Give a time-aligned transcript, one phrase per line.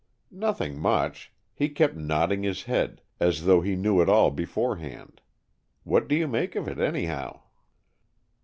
[0.33, 1.31] "Nothing much.
[1.53, 5.21] He kept nodding his head, as though he knew it all beforehand.
[5.83, 7.41] What do you make of it, anyhow?"